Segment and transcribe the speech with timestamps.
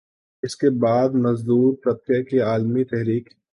[0.43, 3.29] اسکے بعد مزدور طبقے کی عالمی تحریک